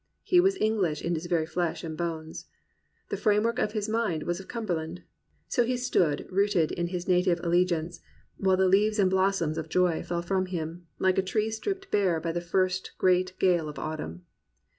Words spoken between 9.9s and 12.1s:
fell from him, like a tree stripped